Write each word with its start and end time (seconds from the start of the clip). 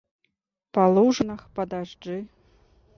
Па 0.77 0.87
лужынах, 0.95 1.41
па 1.59 1.63
дажджы. 1.75 2.17